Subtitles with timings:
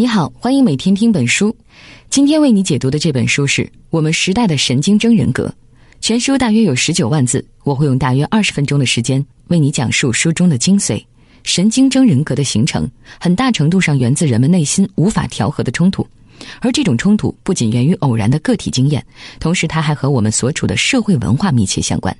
[0.00, 1.56] 你好，欢迎每天听本书。
[2.08, 5.46] 今天为你解读的这本书是《我们时代的神经征人格》，
[6.00, 11.04] 全书大约有十九万字，我会用大约二十分钟的时间为你讲述书中的精髓。
[11.42, 12.88] 神经征人格的形成，
[13.18, 16.06] 很大程度上源自人们内心无法调和的冲突，
[16.60, 19.04] 而这种冲突不仅源于偶然的个体经验，
[19.40, 22.16] 同时它还和我们所处的社会文化密切相关。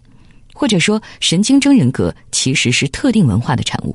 [0.53, 3.95] 或者说，神经征人格其实是特定文化的产物。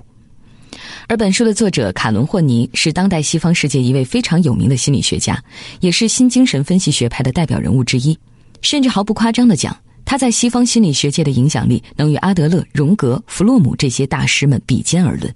[1.07, 5.41] 而本书的作者卡伦霍尼是当代西方世界一位非常有名的心理学家，
[5.79, 8.17] 也是新精神分析学派的代表人物之一。
[8.61, 15.33] 甚至毫不夸张的讲，他在西方心理学界的影响力能与阿德勒、荣格、弗洛姆这些大师们比肩而论。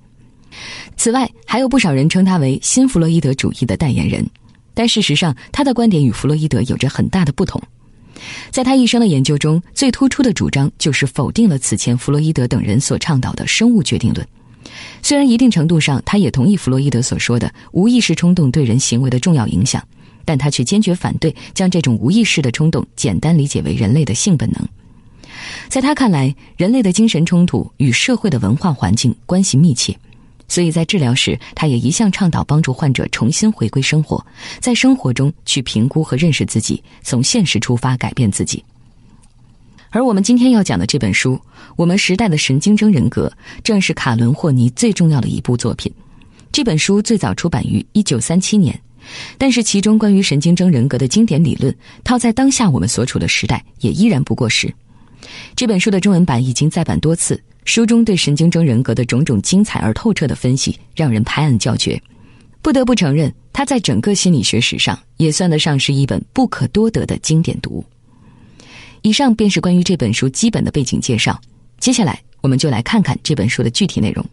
[0.96, 4.26] 此外，还有不少人称他为新弗洛伊德主义的代言人，
[4.74, 7.62] 但事实上，他的观点与弗洛伊德有着很大的不同。
[8.50, 14.26] 在他一生的研究中，最突出的主张就是否定了此前弗洛伊德等人所倡导的生物决定论。
[15.02, 19.82] 虽然一定程度上，他也同意弗洛伊德所说的无意识冲动对人行为的重要影响，
[20.26, 24.68] 但他却坚决反对将这种无意识的冲动简单理解为人类的性本能。
[25.70, 29.98] 在他看来，人类的精神冲突与社会的文化环境关系密切，
[30.48, 34.26] 所以在治疗时，他也一向倡导帮助患者重新回归生活，
[34.60, 38.64] 在生活中去评估和认识自己，从现实出发改变自己。
[39.98, 41.34] 而我们今天要讲的这本书
[41.76, 43.28] 《我们时代的神经征人格》，
[43.64, 45.92] 正是卡伦霍尼最重要的一部作品。
[46.52, 48.80] 这本书最早出版于一九三七年，
[49.40, 54.72] 但是其中关于神经征人格的经典理论，套在当下我们所处的时代，也依然不过时。
[55.56, 62.00] 这本书的中文版已经再版多次，书中对神经征人格的种种精彩而透彻的分析，让人拍案叫绝。
[62.62, 67.86] 不得不承认，它在整个心理学史上也算得上是一本不可多得的经典读物。
[69.02, 71.40] 以上便是关于这本书基本的背景介绍。
[71.80, 74.26] 接下来，我们就来看看这本书的具体内容。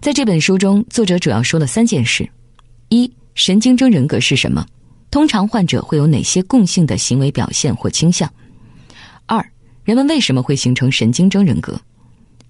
[0.00, 2.28] 在这本书中，作者主要说了三件事：
[2.88, 4.64] 一、神经征人格是什么？
[5.10, 8.30] 通常患者会有哪些共性的行为表现或倾向？
[9.26, 9.44] 二、
[9.84, 11.80] 人们为什么会形成神经征人格？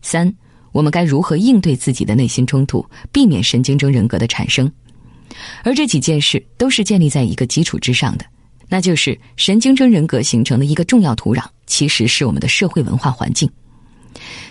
[0.03, 0.33] 三、
[0.72, 4.71] 我们该如何应对自己的内心冲突，避免神经征人格的产生？
[5.62, 8.25] 而这几件事都是建立在一个基础之上的。
[8.69, 13.49] 那就是神经症人格形成的一个重要土壤，其实是我们的社会文化环境。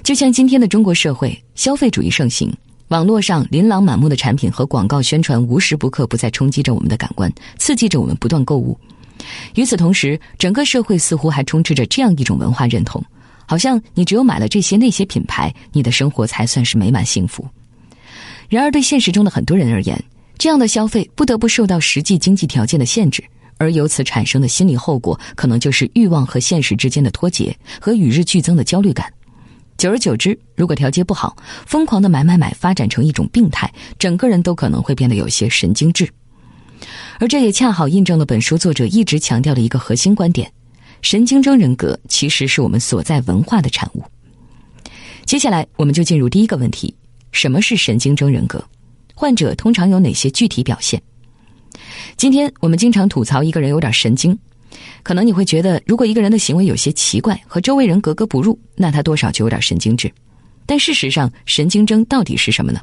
[0.03, 2.53] 就像今天的中国社会，消费主义盛行，
[2.89, 8.79] 网络上琳琅满目的产品和广告宣传无时不刻不在冲击着我们的感官，刺激着我们不断购物。
[9.55, 13.03] 与此同时，整个社会似乎还充斥着这样一种文化认同：
[13.45, 17.45] 好像你只有买了这些那些品牌，你的生活才算是美满幸福。
[18.47, 20.01] 然而，对现实中的很多人而言，
[20.37, 23.23] 这样的消费不得不受到实际经济条件的限制。
[23.57, 29.11] 而由此产生的心理后果，可能就是欲望和现实之间的脱节和与日俱增的焦虑感。
[29.77, 36.09] 久而久之，如果调节不好，疯狂的买买买发展成一种病态，整个人都可能会变得有些神经质。
[37.19, 40.51] 而这也恰好印证了本书作者一直强调的一个核心观点：
[41.01, 44.03] 神经征人格其实是我们所在文化的产物。
[45.25, 46.93] 接下来，我们就进入第一个问题：
[47.31, 48.63] 什么是神经征人格？
[49.13, 51.01] 患者通常有哪些具体表现？
[52.17, 54.37] 今天我们经常吐槽一个人有点神经，
[55.03, 60.11] 可能你会觉得，如果一个人的行为有些奇怪，和周围人格格不入，那他多少就有点神经质。
[60.65, 62.79] 但事实上，神经症到底是什么呢？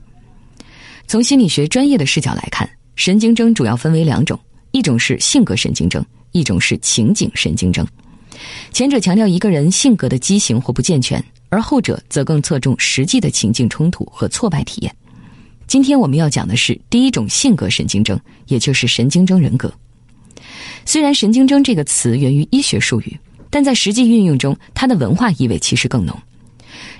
[1.07, 4.39] 从心理学专业的视角来看，神经症主要分为两种，
[4.71, 7.87] 一种是性格神经症，一种是情景神经症。
[8.73, 14.95] 前者强调一个人性格的畸形或不健全，而后者则更侧重实际的情境冲突和挫败体验。
[15.67, 19.73] 今天我们要讲的是第一种性格神经症，也就是神经症人格。
[20.85, 23.19] 虽然“神经症”这个词源于医学术语，
[23.49, 26.17] 但在实际运用中，它的文化意味其实更浓。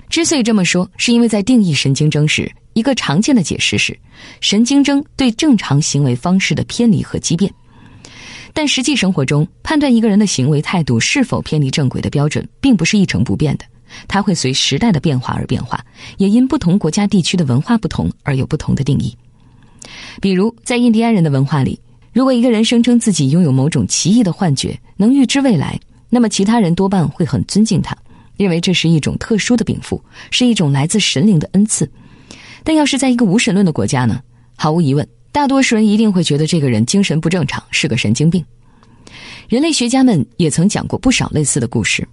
[0.09, 3.97] 之所以这么说，是因为在定义神经症时，一个常见的解释是
[4.41, 7.51] 神经症对正常行为方式的偏离和畸变。
[8.53, 13.65] 但实际生活中，判断一个人的行为态度是否偏离正轨的标准，并不是一成不变的。
[14.07, 15.83] 它会随时代的变化而变化，
[16.17, 19.15] 也因不同国家地区的文化不同而有不同的定义。
[20.21, 21.79] 比如，在印第安人的文化里，
[22.13, 25.79] 如果一个人声称自己拥有某种奇异的幻觉，能预知未来，
[26.09, 27.97] 那么其他人多半会很尊敬他，
[28.37, 30.01] 认为这是一种特殊的禀赋，
[30.31, 31.89] 是一种来自神灵的恩赐。
[32.63, 34.21] 但要是在一个无神论的国家呢？
[34.55, 38.43] 毫无疑问，大多数人一定会觉得这个人精神不正常，是个神经病。
[39.49, 42.07] 人类学家们也曾讲过不少类似的故事，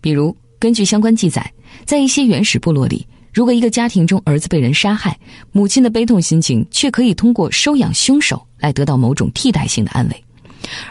[0.00, 0.36] 比如。
[0.58, 1.52] 根据相关记载，
[1.84, 5.16] 在一些原始部落里，如果一个家庭中儿子被人杀害，
[5.52, 10.24] 母亲的悲痛心情却可以通过收养凶手来得到某种替代性的安慰。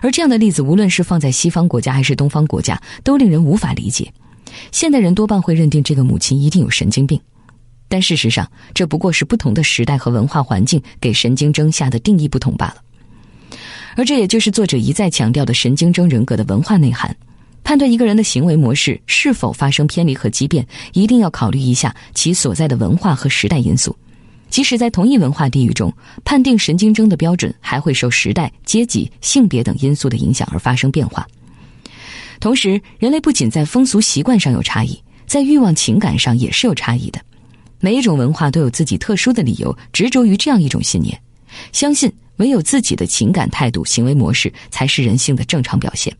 [0.02, 4.12] 而这样的例子，无论是放在西方国家还是东方国家，都令人无法理解。
[4.72, 7.19] 现代人多半会认定这个母亲一定有神经病。
[7.90, 12.78] 但事实上，这不过是不同的时代和文化环境给神经征下的定义不同罢了。
[13.96, 17.16] 而这也就是作者一再强调的神经征人格的文化内涵。
[17.68, 23.94] 判断一个人的行为模式是否发生偏离和畸变，一定要考虑一下其所在的文化和时代因素。
[24.50, 25.94] 即使在同一文化地域中，
[26.24, 31.28] 判定神经症的标准还会受时代、阶级、性别等因素的影响而发生变化。
[32.40, 37.19] 同时，人类不仅在风俗习惯上有差异，在欲望情感上也是有差异的。
[37.81, 41.22] 每一种文化都有自己特殊的理由，执着于这样一种信念，
[41.74, 46.16] 相信唯有自己的情感态度、行为模式才是人性的正常表现。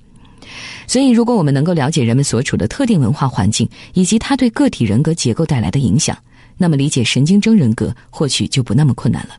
[0.88, 6.18] 所以，如果我们能够了解人们所处的特定文化环境以及它对个体人格结构带来的影响，
[6.58, 9.36] 那么理解神经征人格或许就不那么困难了。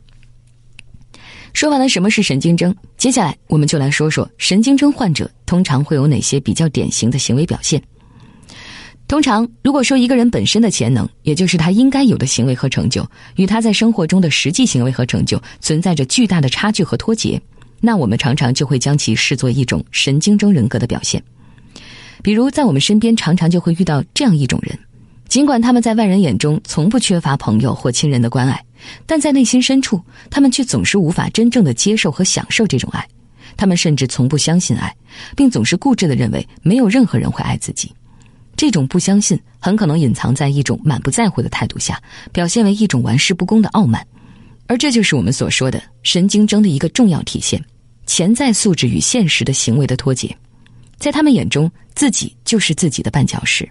[1.51, 7.81] 说完了什么是神经征，接下来我们就来说说神经征患者通常会有哪些比较典型的行为表现。
[9.07, 13.03] 通常，如果说一个人本身的潜能，也就是他应该有的行为和成就，
[13.37, 17.41] 与他在生活中的实际行为和成就存在着巨大的差距和脱节，
[17.81, 21.21] 那我们常常就会将其视作一种神经征人格的表现。
[22.21, 24.77] 比如，在我们身边常常就会遇到这样一种人，
[25.27, 28.63] 尽管他们在外人眼中从不缺乏朋友或亲人的关爱，
[29.05, 33.07] 但在内心深处，他们却总是无法真正的接受和享受这种爱。
[33.55, 34.95] 他们甚至从不相信爱，
[35.35, 37.91] 并总是固执的认为没有任何人会爱自己。
[38.55, 42.01] 这种不相信很可能隐藏在一种满不在乎的态度下，
[42.31, 44.05] 表现为一种玩世不恭的傲慢，
[44.67, 47.63] 而这就是我们所说的神经症的一个重要体现：
[48.05, 50.35] 潜在素质与现实的行为的脱节。
[50.97, 53.69] 在他们眼中，自己就是自己的绊脚石。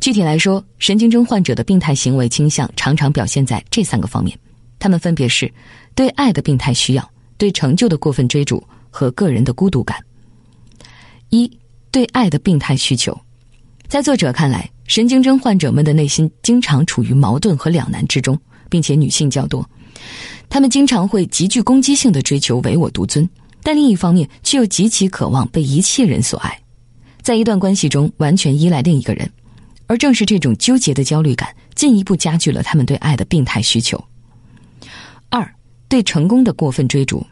[0.00, 4.36] 具体来说，神经症患者的病态行为倾向常常表现在这三个方面，
[4.80, 5.48] 他们分别是：
[5.94, 8.60] 对爱的病态需要、对成就的过分追逐
[8.90, 10.02] 和个人的孤独感。
[11.28, 11.48] 一
[11.92, 13.16] 对爱的病态需求。
[13.86, 18.36] 在作者看来，神经症患者们的内心经常处于矛盾和两难之中，
[18.68, 19.64] 并且女性较多。
[20.48, 23.30] 他们经常会极具攻击性的追求唯我独尊，
[23.62, 26.60] 但另一方面却又极其渴望被一切人所爱，
[27.26, 29.28] 在一段关系中完全依赖另一个人。
[29.88, 34.00] 而正是这种纠结的焦虑感，进一步加剧了他们对爱的病态需求。
[35.28, 35.44] 二，
[35.88, 37.26] 对成功的过分追逐。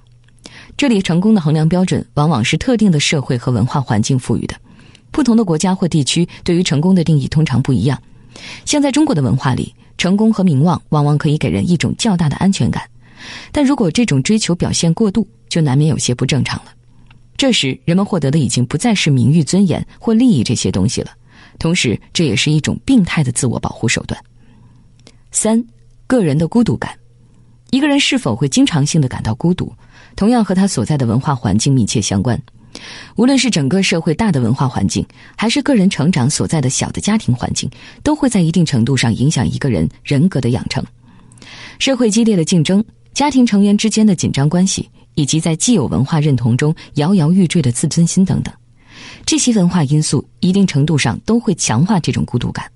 [0.77, 4.57] 这里成功的衡量标准往往是特定的社会和文化环境赋予的。
[5.13, 7.97] 不同的国家或地区对于成功的定义通常不一样，
[8.65, 12.83] 像在中国的文化里，成功和名望往往可以给人一种较大的安全感，
[13.53, 16.74] 但如果这种追求表现过度，就难免有些不正常了。
[17.45, 21.11] 这时，人们获得的已经不再是名誉、尊严或利益这些东西了，
[21.59, 24.19] 同时这也是一种病态的自我保护手段。
[25.31, 25.63] 三，
[26.07, 26.97] 个人的孤独感，
[27.69, 29.71] 一个人是否会经常性的感到孤独，
[30.17, 32.41] 同样和他所在的文化环境密切相关。
[33.15, 35.07] 无论是整个社会大的文化环境，
[35.37, 37.69] 还是个人成长所在的小的家庭环境，
[38.03, 40.83] 都会在一定程度上影响一个人人格的养成。
[41.79, 42.83] 社会激烈的竞争、
[43.13, 48.53] 家庭成员之间的紧张关系，以及在既有文化认同中摇摇欲坠的自尊心等等，
[49.25, 52.71] 这些文化因素一定程度上都会强化这种孤独感。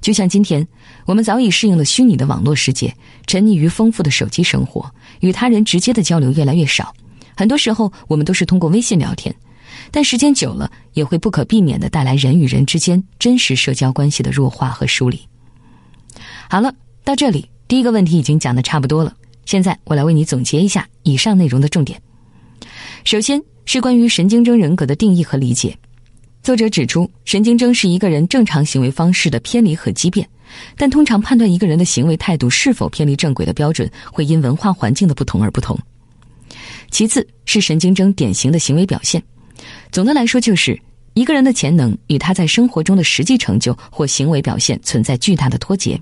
[0.00, 0.66] 就像今天，
[1.06, 2.94] 我们早已适应了虚拟的网络世界，
[3.26, 6.94] 沉溺于丰富的手机生活，与他人直接的交流越来越少。
[7.34, 9.34] 很多时候，我们都是通过微信聊天，
[9.90, 15.18] 但时间久了，也会不可避免的带来人与人之间真实社交关系的弱化和疏离。
[16.50, 19.14] 好了，到这里，第一个问题已经讲的差不多了。
[19.44, 22.00] 现在，我来为你总结一下以上内容的重点。
[23.04, 25.76] 首先是关于神经症人格的定义和理解。
[26.42, 30.28] 作者指出，神经症是一个人正常行为方式的偏离和畸变，
[30.76, 35.78] 但通常判断一个人的行为态度是否偏离正轨的标准，会因文化环境的不同而不同。
[36.90, 39.22] 其次是神经症典型的行为表现，
[39.90, 40.78] 总的来说就是
[41.14, 45.98] 一个人的潜能与他在生活中的实际成就或行为表现存在巨大的脱节。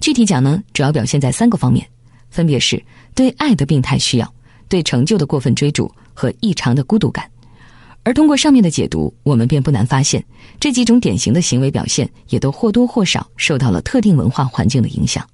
[0.00, 1.86] 具体讲呢，主要表现在三个方面，
[2.34, 2.82] 分别是
[3.14, 4.34] 对爱的病态需要、
[4.68, 7.30] 对成就的过分追逐和异常的孤独感。
[8.02, 10.22] 而通过上面的解读，我们便不难发现，
[10.58, 15.24] 这几种典型的行为表现也都或多或少受到了特定文化环境的影响。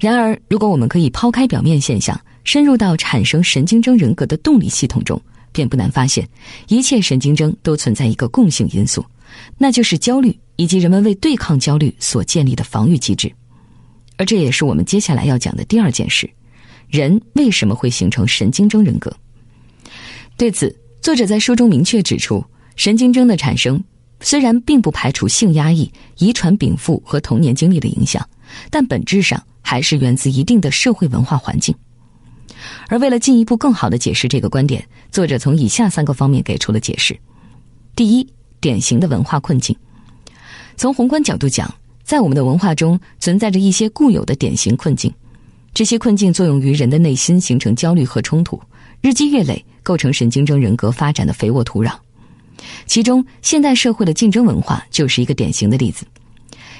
[0.00, 5.20] 然而，如果我们可以抛开表面现象，深入到产生神经征人格的动力系统中，
[5.52, 6.28] 便不难发现，
[6.66, 9.04] 一切神经征都存在一个共性因素，
[9.56, 13.32] 那就是焦虑以及人们为对抗焦虑所建立的防御机制。
[14.18, 16.28] 而这也是我们接下来要讲的第二件事：
[16.88, 19.10] 人为什么会形成神经征人格？
[20.36, 22.44] 对此，作者在书中明确指出，
[22.76, 23.82] 神经症的产生
[24.20, 28.28] 虽然并不排除性压抑、遗传禀赋和童年经历的影响，
[28.70, 31.74] 但本质上还是源自一定的社会文化环境。
[32.88, 37.16] 而为了进一步更好的解释这个观点，作者从以下三个方面给出了解释：
[37.94, 38.26] 第一，
[38.60, 39.76] 典型的文化困境。
[40.76, 41.72] 从宏观角度讲，
[42.08, 45.12] 在我们的文化中存在着一些固有的典型困境，
[45.74, 48.58] 这些困境作用于人的内心，形成焦虑和冲突，
[49.02, 51.92] 日积月累，构成神经征人格发展的肥沃土壤。
[52.86, 56.06] 其中，现代社会的竞争文化就是一个典型的例子。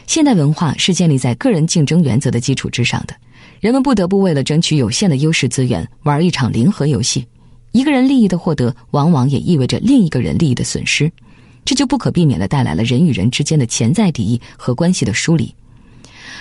[0.07, 3.15] 现代文化是建立在个人竞争原则的基础之上的，
[3.61, 7.27] 人们不得不为了争取有限的优势资源，玩一场零和游戏。
[7.73, 11.13] 一个人利益的获得，往往也意味着另一个人利益的损失，
[11.69, 15.55] 这就不可避免的带来了人与人之间的潜在敌意和关系的疏离。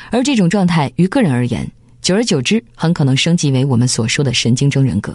[0.09, 1.69] 而这种状态于个人而言，
[2.01, 5.13] 久而久之，很可能升级为我们所说的神经征人格。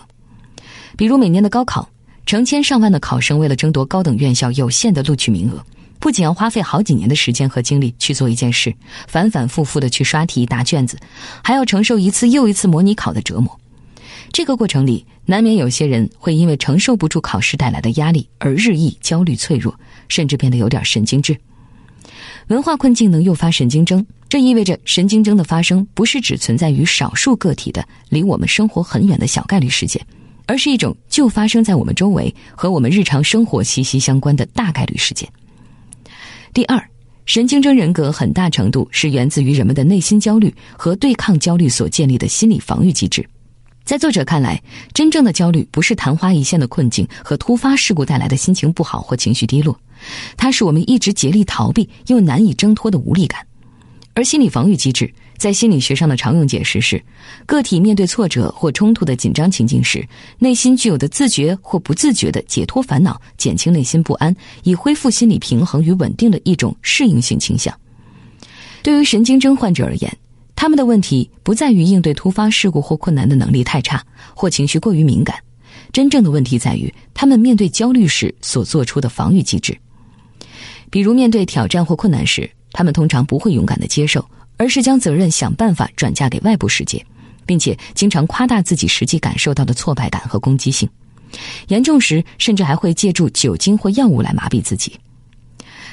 [0.99, 1.89] 比如每年的高考。
[2.27, 5.65] 成千上万的考生为了争夺高等院校有限的录取名额，
[5.99, 8.73] 不仅要花费好几年的时间和精力去做一件事，
[9.09, 10.97] 反反复复的去刷题答卷子，
[11.43, 13.59] 还要承受一次又一次模拟考的折磨。
[14.31, 19.75] 这个过程里，难免有些人会因为承受不住考试带来的压力而日益焦虑脆弱，
[20.13, 21.35] 甚至变得有点神经质。
[22.49, 30.05] 文化困境能诱发神经症，这意味着神经症的发生不是只存在于少数个体的离我们生活很远的小概率事件。
[30.45, 35.27] 而是一种就发生在我们周围和我们日常生活息息相关的大概率事件。
[36.53, 36.85] 第二，
[37.25, 43.27] 神经症人格很大程度是源自于人们的内心焦虑和对抗焦虑所建立的心理防御机制。
[43.85, 44.63] 在作者看来，
[44.95, 49.79] 真正的焦虑不是昙花一现的困境和突发事故带来的心情不好或情绪低落，
[50.37, 53.45] 它是我们一直竭力逃避又难以挣脱的无力感，
[54.15, 55.13] 而心理防御机制。
[55.37, 57.03] 在心理学上的常用解释是，
[57.47, 60.07] 个体面对挫折或冲突的紧张情境时，
[60.39, 67.77] 内心具有的自觉或不自觉的解脱烦恼、减轻内心不安、以恢复心理平衡与稳定的一种适应性倾向。
[68.85, 70.17] 对于神经症患者而言，
[70.63, 74.01] 他们的问题不在于应对突发事故或困难的能力太差，
[74.33, 75.37] 或情绪过于敏感，
[75.93, 79.77] 真正的问题在于他们面对焦虑时所做出的防御机制。
[80.89, 84.25] 比如，面对挑战或困难时，他们通常不会勇敢的接受。
[84.57, 87.05] 而是将责任想办法转嫁给外部世界，
[87.45, 90.89] 并且经常夸大自己实际感受到的挫败感和攻击性，
[91.67, 94.97] 严重时甚至还会借助酒精或药物来麻痹自己。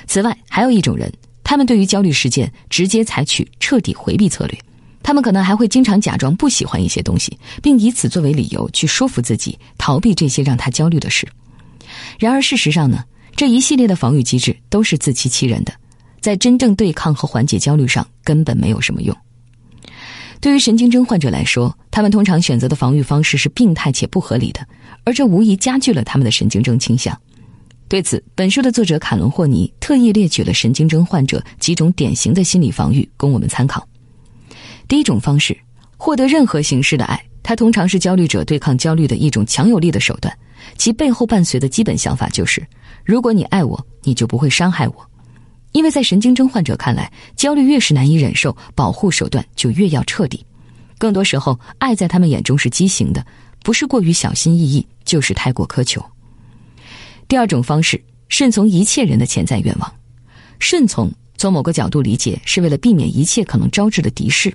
[0.05, 1.11] 此外，还有一种人，
[1.49, 4.59] 他们对于焦虑事件直接采取彻底回避策略，
[5.01, 11.27] 他们可能还会经常假装不喜欢一些东西，并以此作为理由去说服自己逃避这些让他焦虑的事。
[12.19, 13.03] 然而，事实上呢，
[13.35, 15.73] 这一系列的防御机制都是自欺欺人的。
[16.21, 19.17] 在真正对抗和缓解焦虑上根本没有什么用。
[20.39, 24.63] 对于神经症患者来说，他们通常选择的防御方式是病态且不合理的，
[25.03, 27.19] 而这无疑加剧了他们的神经症倾向。
[27.89, 33.85] 对此，本书的作者卡伦·霍尼特意列举了神经症患者几种典型的心理防御，供我们参考。
[34.87, 35.57] 第一种方式，
[35.97, 40.31] 获得任何形式的爱，它通常是焦虑者对抗焦虑的一种强有力的手段。
[40.77, 42.63] 其背后伴随的基本想法就是：
[43.03, 44.95] 如果你爱我，你就不会伤害我。
[45.71, 50.45] 因为在神经症患者看来，焦虑越是难以忍受，保护手段就越要彻底。
[50.99, 53.25] 更多时候，爱在他们眼中是畸形的，
[53.63, 56.05] 不是过于小心翼翼，就是太过苛求。
[57.29, 59.93] 第二种方式，顺从一切人的潜在愿望。
[60.57, 64.51] 顺从，从某个角度理解，是为了避免一切可能招致的敌视。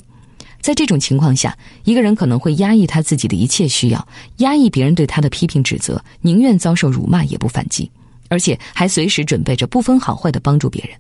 [0.61, 7.89] 在这种情况下，一个人可能会压抑他自己的一切需要，压抑别人对他的批评指责，宁愿遭受辱骂也不反击，
[8.29, 10.99] 而且还随时准备着不分好坏的帮助别人。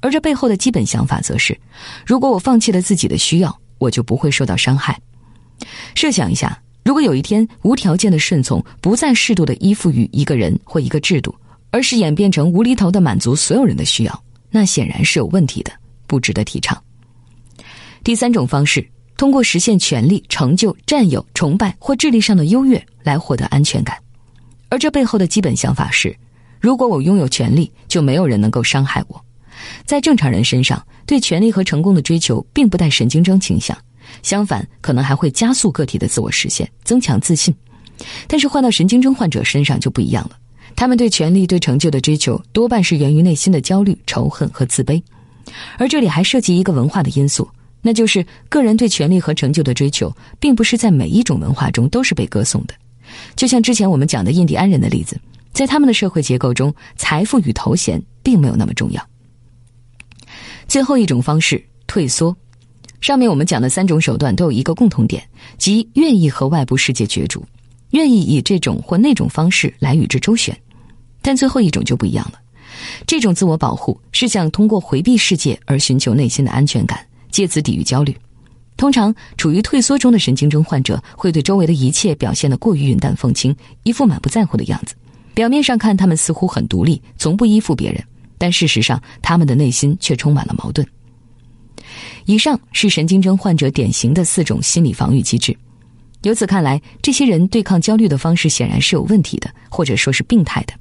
[0.00, 1.58] 而这背后的基本想法则是：
[2.04, 5.00] 如果我放弃了自己的需要，我就不会受到伤害。
[5.94, 11.34] 设想一下，如果有一天无条件的顺从不再适度的依附于一个人或一个制度，
[11.70, 15.70] 而是演变成无厘头的满足所有人的需要，那显然是有问题的，
[16.06, 16.82] 不值得提倡。
[18.02, 23.94] 第三种方式，通过实现权力、成就、占有、崇拜或智力上的优越来获得安全感，
[24.70, 26.16] 而这背后的基本想法是：
[26.58, 29.22] 如果我拥有权力，就没有人能够伤害我。
[29.84, 33.76] 在正常人身上，对权力和成功的追求并不带神经征倾向，
[34.22, 37.54] 相反，可能还会加速个体的自我实现，增强自信。
[38.26, 40.38] 但是换到神经症患者身上就不一样了，
[40.76, 45.02] 他们对权力、对成就的追求多半是源于内心的焦虑、仇恨和自卑。
[45.78, 47.48] 而这里还涉及一个文化的因素，
[47.82, 52.74] 那就是个人对权力和成就的追求，并不是在每一种文化中都是被歌颂的。
[53.34, 55.18] 就像之前我们讲的印第安人的例子，
[55.52, 59.04] 在他们的社会结构中，财富与头衔并没有那么重要。
[60.68, 62.36] 最后一种方式退缩，
[63.00, 65.22] 上面我们讲的三种手段都有一个共同点，
[65.56, 67.44] 即愿意和外部世界角逐，
[67.90, 70.56] 愿意以这种或那种方式来与之周旋。
[71.22, 72.40] 但最后一种就不一样了，
[73.06, 78.16] 这种自我保护是想通过回避世界而寻求内心的安全感，借此抵御焦虑。
[78.76, 84.94] 通常处于退缩中的神经症患者会对周围的一切表现得过于云淡风轻，一副满不在乎的样子。
[85.34, 88.02] 表面上看，他们似乎很独立，从不依附别人。
[88.38, 90.86] 但事实上，他们的内心却充满了矛盾。
[92.26, 95.56] 以上是神经症患者典型的四种心理防御机制。
[96.22, 100.74] 由此看来，这些人对抗焦虑的方式显然是有问题的，或者说是病态的。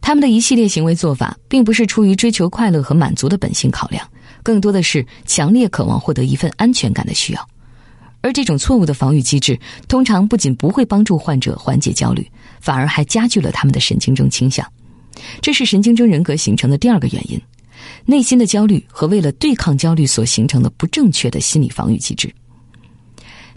[0.00, 4.08] 他们的一系列行为做法，并不是出于追求快乐和满足的本性考量，
[4.42, 7.48] 更多的是强烈渴望获得一份安全感的需要。
[8.22, 12.26] 而这种错误的防御机制，通常不仅不会帮助患者缓解焦虑，
[12.60, 14.66] 反而还加剧了他们的神经症倾向。
[15.42, 17.38] 这是神经症人格形成的第二个原因：
[18.04, 22.32] 内心的焦虑和为了对抗焦虑所形成的不正确的心理防御机制。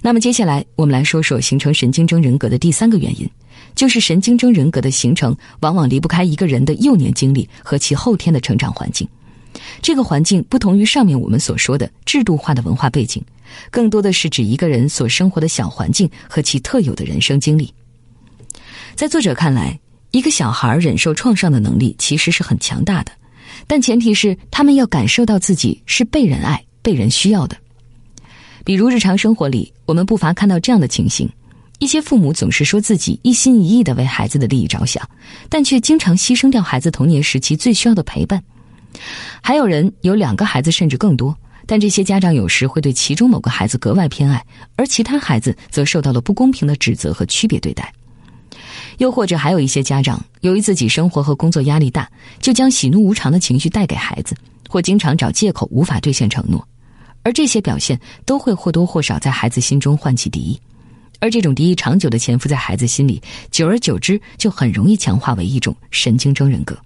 [0.01, 3.29] 那么接下来，我们来说说形成神经症人格的第三个原因，
[3.73, 9.07] 就是神经症人格的形成往往离不开一个人的幼年经历和其后天的成长环境。
[9.81, 13.23] 这个环境不同于上面我们所说的制度化的文化背景，
[13.71, 17.73] 更多的是指一个人所生活的小环境和其特有的人生经历。
[18.95, 19.79] 在作者看来，
[20.11, 23.11] 一个小孩忍受创伤的能力其实是很强大的，
[23.67, 27.57] 但前提是他们要感受到自己是被人爱、被人需要的。
[28.63, 31.29] 比如日常生活里，我们不乏看到这样的情形：
[31.79, 35.07] 一些父母总是说自己一心一意的为孩子的利益着想，
[35.49, 38.39] 但却经常牺牲掉孩子童年时期最需要的陪伴；
[39.41, 44.45] 还有人有两个孩子甚至更多，但这些家长有时会对其中某个孩子格外偏爱，
[44.77, 47.93] 而其他孩子则受到了不公平的指责和区别对待。
[48.97, 52.09] 又或者还有一些家长，由于自己生活和工作压力大，
[52.39, 54.35] 就将喜怒无常的情绪带给孩子，
[54.69, 56.65] 或经常找借口无法兑现承诺。
[57.23, 60.59] 而这些表现都会或多或少在孩子心中唤起敌意，
[61.19, 66.77] 而这种敌意长久的潜伏在孩子心里，久而久之就很容易强化为一种神经症人格。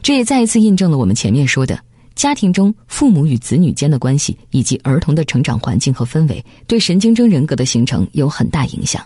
[0.00, 1.78] 这也再一次印证了我们前面说的，
[2.14, 9.04] 家庭中父母与子女间的关系，以及儿童的成长环境和氛围，对神经症人格的形成有很大影响。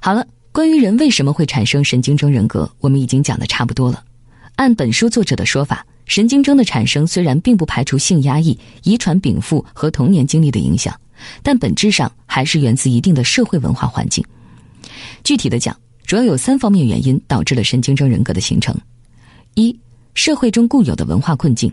[0.00, 4.02] 好了，关于人为什么会产生神经症人格，我们已经讲的差不多了。
[4.54, 5.86] 按本书作者的说法。
[6.06, 10.98] 神经症的产生虽然并不排除性压抑、遗传禀赋和童年经历的影响，
[11.42, 14.24] 但本质上还是源自一定的社会文化环境。
[15.22, 18.74] 具体的讲，主要有三方面原因导致了神经症人格的形成：
[19.56, 19.78] 一、
[20.14, 21.70] 社会中固有的文化困境；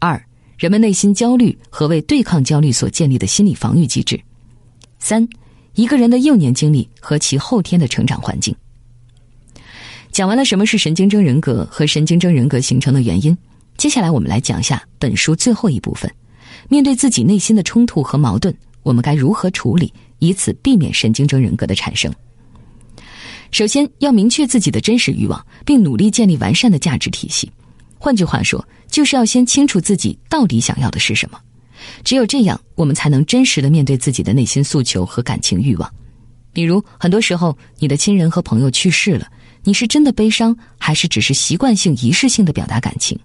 [0.00, 0.22] 二、
[0.58, 4.18] 人们内心焦虑和为对抗焦虑所建立的心理防御机制；
[4.98, 5.26] 三、
[5.74, 8.54] 一个人的幼年经历和其后天的成长环境。
[10.10, 13.36] 讲完了什么是神经症人格和神经症人格形成的原因。
[13.78, 16.12] 接下来，我们来讲一下本书最后一部分：
[16.68, 22.12] 面对自己内心的冲突和矛盾，我们该如何处理，以此避免神经症人格的产生？
[23.50, 27.50] 首先，要明确自己的真实欲望，并努力建立完善的价值体系。
[27.98, 31.40] 换句话说，就是要先清楚自己到底想要的是什么。
[32.04, 35.90] 只有这样，我们才能真实的面对自己的内心诉求和感情欲望。
[36.52, 39.26] 比如，很多时候，你的亲人和朋友去世了，
[39.64, 43.18] 你是真的悲伤，还是只是习惯性、仪式性的表达感情？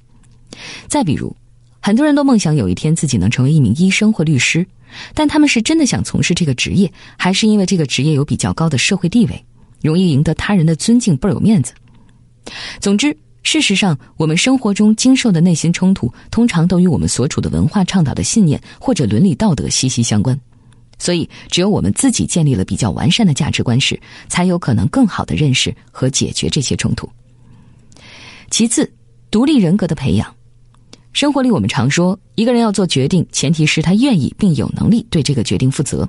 [0.88, 1.36] 再比如，
[1.82, 4.66] 很多人都梦想有一天自己能成为一名医生或律师，
[5.14, 9.46] 但他们是真的想从事这个职业，还是因为这个职业有比较高的社会地位，
[9.82, 11.74] 容易赢得他人的尊敬，倍儿有面子？
[12.80, 13.16] 总之，
[13.48, 20.38] 事实上，我们生活中经受的内心冲突，通常都与我们所处的文化倡导的信念或者伦理道德息息相关。
[21.00, 27.10] 所以，只有我们自己建立了比较完善的价值观时，才有可能更好的认识和解决这些冲突。
[28.52, 28.92] 其次，
[29.32, 30.36] 独立人格的培养。
[31.14, 36.06] 生活里，我们常说，一个人要做决定，前提是他愿意并有能力对这个决定负责。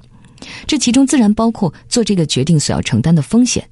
[0.67, 3.65] 这其中自然包括做这个决定所要承担的风险，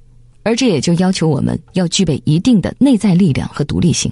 [0.47, 4.09] 而这也就要求我们要具备一定的内在力量和独立性。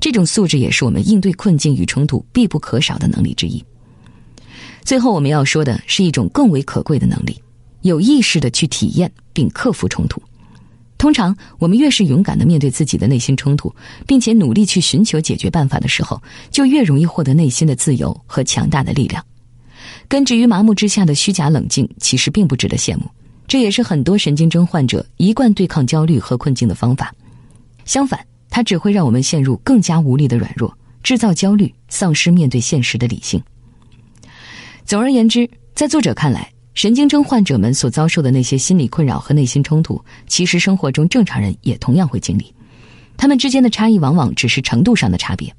[0.00, 3.62] 这种素质也是我们应对困境与冲突必不可少的能力之一。
[4.82, 7.38] 最后，我们要说的是一种更为可贵的能力：
[7.82, 10.22] 有意识的去体验并克服冲突。
[10.96, 13.70] 通常，我们越是勇敢的面对自己的内心冲突，
[14.06, 19.22] 并且努力去寻求解决办法的时候，就越容易获得内心的自由和强大的力量。
[20.08, 23.04] 根植于麻木之下的虚假冷静，其实并不值得羡慕。
[23.48, 27.12] 这也是很多神经症患者一贯对抗焦虑和困境的方法。
[27.84, 33.42] 相反，它只会让我们陷入更加无力的软弱，制造焦虑，丧失面对现实的理性。
[34.84, 36.48] 总而言之，在作者看来。
[36.74, 42.54] 神经症患者们所遭受的那些心理困扰和内心冲突，其实生活中正常人也同样会经历。
[43.16, 45.52] 他们之间的差异往往只是程度上的差别。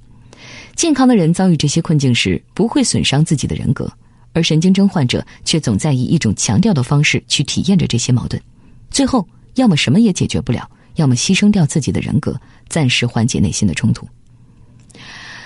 [0.78, 3.92] 健康的人遭遇这些困境时，不会损伤自己的人格，
[4.34, 8.42] 而神经症患者却总在以一种强调的方式去体验着这些矛盾，
[8.90, 14.08] 最后要么什么也解决不了，要么牺牲掉自己的人格，暂时缓解内心的冲突。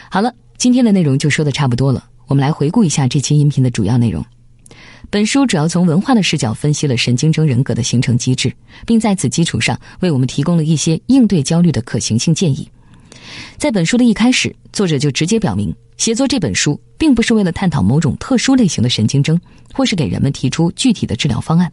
[0.09, 4.23] 好了，今天的内容就说的差不多了，我们来回顾一下这期音频的主要内容。
[5.09, 8.51] 本书主要从文化的视角分析了神经症人格的形成机制，
[8.85, 12.67] 并在此基础上为我们提供了一些应对焦虑的可行性建议。
[13.57, 19.39] 在本书的一开始，作者就直接表明，写作这本书，并不是为了探讨某种特殊类型的神经症，
[19.73, 21.71] 或是给人们提出具体的治疗方案。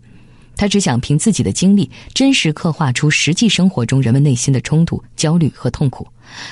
[0.57, 6.07] 他只想凭自己的经历，真实刻画出实际生活中人们内心的冲突、焦虑和痛苦，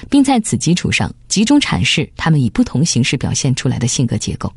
[0.09, 4.51] 并在此基础上集中阐释他们以不同形式表现出来的性格结构。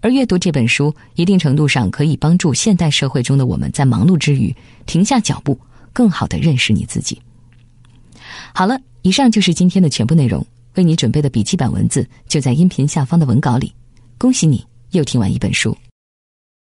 [0.00, 4.54] 而阅读这本书，一定程度上可以帮助现代社会中的我们在忙碌之余
[4.86, 5.58] 停下脚步，
[5.92, 7.20] 更好的认识你自己。
[8.54, 10.46] 好了，以上就是今天的全部内容。
[10.74, 13.72] 为你准备的笔记本文字就在音频下方的文稿里。
[14.18, 15.76] 恭喜你又听完一本书。